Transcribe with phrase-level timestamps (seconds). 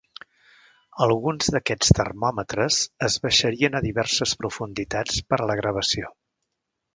[1.05, 6.13] Alguns d"aquests termòmetres es baixarien a diverses profunditats per a la gravació.